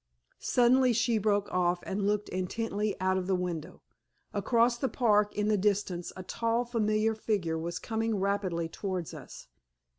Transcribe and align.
Suddenly 0.39 0.93
she 0.93 1.19
broke 1.19 1.47
off 1.53 1.81
and 1.83 2.07
looked 2.07 2.27
intently 2.29 2.99
out 2.99 3.17
of 3.19 3.27
the 3.27 3.35
window. 3.35 3.83
Across 4.33 4.79
the 4.79 4.89
park 4.89 5.35
in 5.35 5.47
the 5.47 5.57
distance 5.57 6.11
a 6.17 6.23
tall, 6.23 6.65
familiar 6.65 7.13
figure 7.13 7.59
was 7.59 7.77
coming 7.77 8.15
rapidly 8.19 8.67
towards 8.67 9.13
us. 9.13 9.45